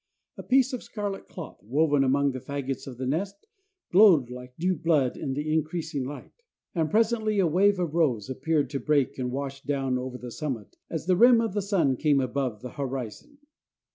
[0.35, 3.45] A piece of scarlet cloth, woven among the fagots of the nest,
[3.91, 6.41] glowed like new blood in the increasing light.
[6.73, 10.75] And presently a wave of rose appeared to break and wash down over the summit,
[10.89, 13.37] as the rim of the sun came above the horizon.